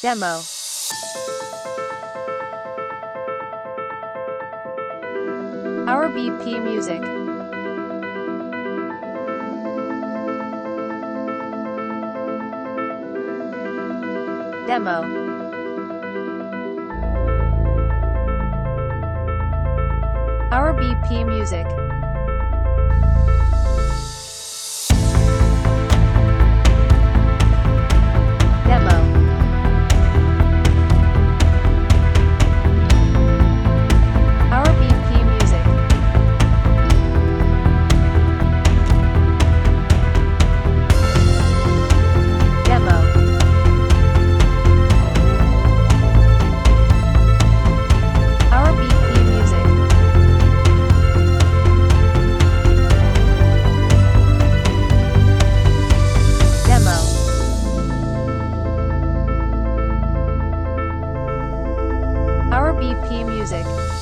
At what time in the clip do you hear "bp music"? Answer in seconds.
6.14-7.00, 20.74-21.66